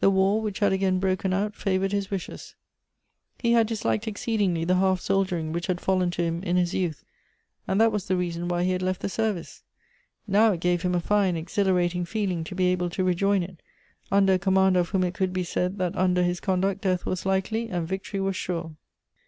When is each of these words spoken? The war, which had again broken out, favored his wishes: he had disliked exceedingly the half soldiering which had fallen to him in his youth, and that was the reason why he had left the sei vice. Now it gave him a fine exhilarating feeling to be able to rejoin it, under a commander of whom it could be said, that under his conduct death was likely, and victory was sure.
The 0.00 0.10
war, 0.10 0.42
which 0.42 0.58
had 0.58 0.72
again 0.72 0.98
broken 0.98 1.32
out, 1.32 1.54
favored 1.54 1.92
his 1.92 2.10
wishes: 2.10 2.56
he 3.38 3.52
had 3.52 3.68
disliked 3.68 4.08
exceedingly 4.08 4.64
the 4.64 4.74
half 4.74 5.00
soldiering 5.00 5.52
which 5.52 5.68
had 5.68 5.80
fallen 5.80 6.10
to 6.10 6.22
him 6.22 6.42
in 6.42 6.56
his 6.56 6.74
youth, 6.74 7.04
and 7.68 7.80
that 7.80 7.92
was 7.92 8.06
the 8.08 8.16
reason 8.16 8.48
why 8.48 8.64
he 8.64 8.72
had 8.72 8.82
left 8.82 9.00
the 9.00 9.08
sei 9.08 9.30
vice. 9.30 9.62
Now 10.26 10.50
it 10.54 10.58
gave 10.60 10.82
him 10.82 10.92
a 10.96 11.00
fine 11.00 11.36
exhilarating 11.36 12.04
feeling 12.04 12.42
to 12.42 12.56
be 12.56 12.66
able 12.66 12.90
to 12.90 13.04
rejoin 13.04 13.44
it, 13.44 13.62
under 14.10 14.32
a 14.32 14.38
commander 14.40 14.80
of 14.80 14.88
whom 14.88 15.04
it 15.04 15.14
could 15.14 15.32
be 15.32 15.44
said, 15.44 15.78
that 15.78 15.94
under 15.94 16.24
his 16.24 16.40
conduct 16.40 16.80
death 16.80 17.06
was 17.06 17.24
likely, 17.24 17.68
and 17.68 17.86
victory 17.86 18.18
was 18.18 18.34
sure. 18.34 18.74